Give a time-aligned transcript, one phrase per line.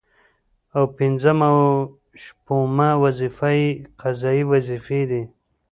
[0.75, 1.63] او پنځمه او
[2.23, 3.67] شپومه وظيفه يې
[4.01, 5.23] قضايي وظيفي دي